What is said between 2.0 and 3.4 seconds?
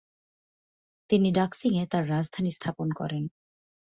রাজধানী স্থাপন করেন।